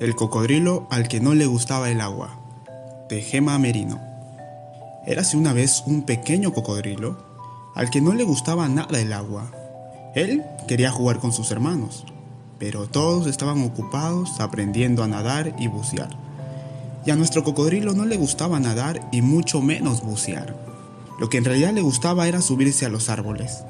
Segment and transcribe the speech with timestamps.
[0.00, 2.38] El cocodrilo al que no le gustaba el agua,
[3.08, 4.00] de Gema Merino.
[5.04, 7.18] Érase una vez un pequeño cocodrilo
[7.74, 9.50] al que no le gustaba nada el agua.
[10.14, 12.04] Él quería jugar con sus hermanos,
[12.60, 16.10] pero todos estaban ocupados aprendiendo a nadar y bucear.
[17.04, 20.54] Y a nuestro cocodrilo no le gustaba nadar y mucho menos bucear.
[21.18, 23.64] Lo que en realidad le gustaba era subirse a los árboles.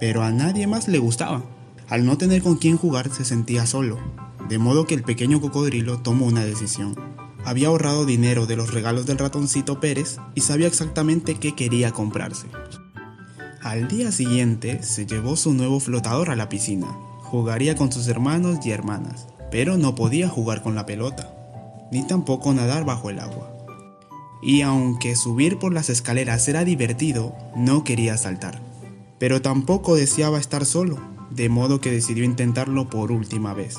[0.00, 1.44] Pero a nadie más le gustaba.
[1.88, 5.98] Al no tener con quién jugar se sentía solo de modo que el pequeño cocodrilo
[5.98, 6.94] tomó una decisión.
[7.44, 12.46] Había ahorrado dinero de los regalos del ratoncito Pérez y sabía exactamente qué quería comprarse.
[13.62, 16.86] Al día siguiente se llevó su nuevo flotador a la piscina.
[17.22, 21.34] Jugaría con sus hermanos y hermanas, pero no podía jugar con la pelota,
[21.90, 23.52] ni tampoco nadar bajo el agua.
[24.42, 28.60] Y aunque subir por las escaleras era divertido, no quería saltar.
[29.18, 31.00] Pero tampoco deseaba estar solo,
[31.30, 33.78] de modo que decidió intentarlo por última vez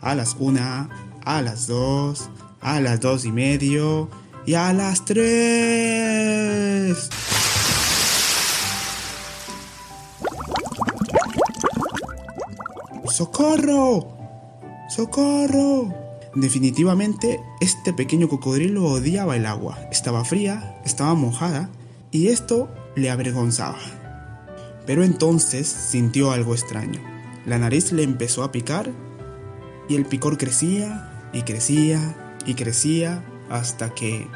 [0.00, 0.88] a las una,
[1.24, 4.08] a las dos, a las dos y medio
[4.46, 7.10] y a las tres.
[13.08, 14.16] ¡Socorro!
[14.88, 15.92] ¡Socorro!
[16.34, 19.78] Definitivamente, este pequeño cocodrilo odiaba el agua.
[19.90, 21.68] Estaba fría, estaba mojada
[22.10, 23.78] y esto le avergonzaba.
[24.86, 27.00] Pero entonces sintió algo extraño.
[27.46, 28.90] La nariz le empezó a picar
[29.90, 32.14] y el picor crecía y crecía
[32.46, 34.28] y crecía hasta que...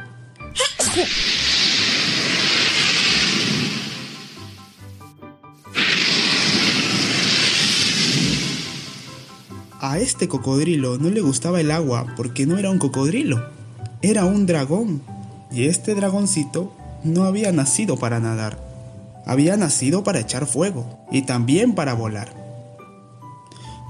[9.81, 13.49] A este cocodrilo no le gustaba el agua porque no era un cocodrilo,
[14.03, 15.03] era un dragón.
[15.53, 18.59] Y este dragoncito no había nacido para nadar,
[19.25, 22.44] había nacido para echar fuego y también para volar.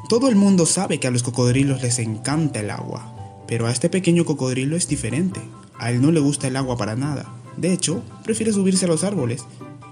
[0.09, 3.89] Todo el mundo sabe que a los cocodrilos les encanta el agua, pero a este
[3.89, 5.41] pequeño cocodrilo es diferente.
[5.79, 7.35] A él no le gusta el agua para nada.
[7.57, 9.47] De hecho, prefiere subirse a los árboles.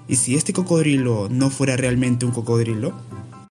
[0.08, 2.92] Y si este cocodrilo no fuera realmente un cocodrilo,